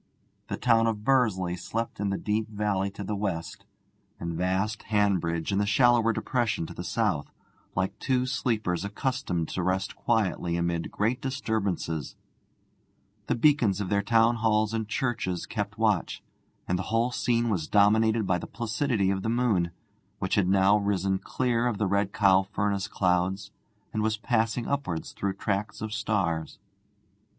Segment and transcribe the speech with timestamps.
[0.47, 3.65] The town of Bursley slept in the deep valley to the west,
[4.19, 7.31] and vast Hanbridge in the shallower depression to the south,
[7.75, 12.15] like two sleepers accustomed to rest quietly amid great disturbances;
[13.27, 16.23] the beacons of their Town Halls and churches kept watch,
[16.67, 19.69] and the whole scene was dominated by the placidity of the moon,
[20.17, 23.51] which had now risen clear of the Red Cow furnace clouds,
[23.93, 26.57] and was passing upwards through tracts of stars.